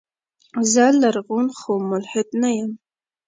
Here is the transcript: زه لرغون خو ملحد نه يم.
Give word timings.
زه 0.71 0.85
لرغون 1.01 1.47
خو 1.57 1.71
ملحد 1.89 2.27
نه 2.41 2.49
يم. 2.57 2.71